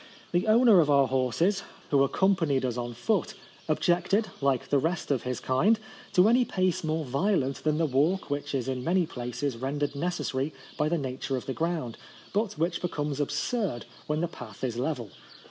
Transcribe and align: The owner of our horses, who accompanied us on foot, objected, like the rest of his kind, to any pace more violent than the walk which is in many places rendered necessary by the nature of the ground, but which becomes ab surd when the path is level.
The 0.31 0.47
owner 0.47 0.79
of 0.79 0.89
our 0.89 1.05
horses, 1.07 1.61
who 1.91 2.03
accompanied 2.03 2.65
us 2.65 2.75
on 2.75 2.95
foot, 2.95 3.35
objected, 3.69 4.29
like 4.41 4.69
the 4.69 4.79
rest 4.79 5.11
of 5.11 5.21
his 5.21 5.39
kind, 5.39 5.79
to 6.13 6.27
any 6.27 6.43
pace 6.43 6.83
more 6.83 7.05
violent 7.05 7.57
than 7.57 7.77
the 7.77 7.85
walk 7.85 8.27
which 8.31 8.55
is 8.55 8.67
in 8.67 8.83
many 8.83 9.05
places 9.05 9.57
rendered 9.57 9.93
necessary 9.95 10.55
by 10.75 10.89
the 10.89 10.97
nature 10.97 11.37
of 11.37 11.45
the 11.45 11.53
ground, 11.53 11.97
but 12.33 12.53
which 12.57 12.81
becomes 12.81 13.21
ab 13.21 13.29
surd 13.29 13.85
when 14.07 14.21
the 14.21 14.27
path 14.27 14.63
is 14.63 14.75
level. 14.75 15.11